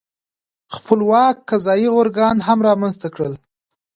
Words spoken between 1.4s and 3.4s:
قضايي ارګان هم رامنځته کړل.